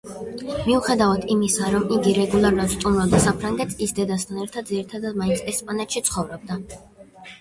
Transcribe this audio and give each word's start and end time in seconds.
მიუხედავად 0.67 1.27
იმისა, 1.33 1.67
რომ 1.75 1.85
იგი 1.97 2.15
რეგულარულად 2.19 2.73
სტუმრობდა 2.77 3.19
საფრანგეთს, 3.27 3.77
ის 3.89 3.95
დედასთან 4.03 4.41
ერთად 4.47 4.73
ძირითადად 4.73 5.21
მაინც 5.23 5.45
ესპანეთში 5.53 6.03
ცხოვრობდა. 6.09 6.59